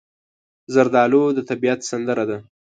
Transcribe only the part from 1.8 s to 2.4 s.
سندره ده.